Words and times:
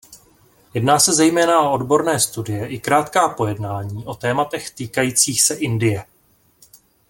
Jedná 0.73 0.99
se 0.99 1.13
zejména 1.13 1.61
o 1.61 1.73
odborné 1.73 2.19
studie 2.19 2.67
i 2.67 2.79
krátká 2.79 3.29
pojednání 3.29 4.05
o 4.05 4.13
tématech 4.15 4.71
týkajících 4.71 5.41
se 5.41 5.55
Indie. 5.55 6.05